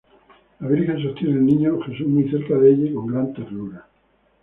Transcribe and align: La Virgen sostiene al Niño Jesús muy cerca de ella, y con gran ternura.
La 0.59 0.67
Virgen 0.67 0.99
sostiene 1.03 1.35
al 1.35 1.45
Niño 1.45 1.79
Jesús 1.81 2.07
muy 2.07 2.27
cerca 2.31 2.55
de 2.57 2.71
ella, 2.71 2.85
y 2.89 2.93
con 2.95 3.05
gran 3.05 3.31
ternura. 3.35 3.85